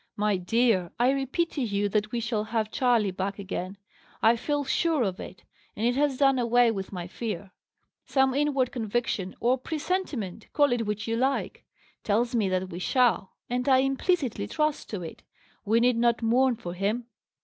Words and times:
My 0.17 0.35
dear, 0.35 0.89
I 0.99 1.11
repeat 1.11 1.51
to 1.51 1.61
you 1.61 1.87
that 1.89 2.11
we 2.11 2.19
shall 2.19 2.45
have 2.45 2.71
Charley 2.71 3.11
back 3.11 3.37
again. 3.37 3.77
I 4.19 4.35
feel 4.35 4.63
sure 4.63 5.03
of 5.03 5.19
it; 5.19 5.43
and 5.75 5.85
it 5.85 5.93
has 5.95 6.17
done 6.17 6.39
away 6.39 6.71
with 6.71 6.91
my 6.91 7.05
fear. 7.05 7.51
Some 8.07 8.33
inward 8.33 8.71
conviction, 8.71 9.35
or 9.39 9.59
presentiment 9.59 10.47
call 10.53 10.71
it 10.71 10.87
which 10.87 11.07
you 11.07 11.15
like 11.17 11.65
tells 12.03 12.33
me 12.33 12.49
that 12.49 12.69
we 12.71 12.79
shall; 12.79 13.33
and 13.47 13.69
I 13.69 13.77
implicitly 13.81 14.47
trust 14.47 14.89
to 14.89 15.03
it. 15.03 15.21
We 15.65 15.79
need 15.79 15.97
not 15.97 16.23
mourn 16.23 16.55
for 16.55 16.73
him." 16.73 17.05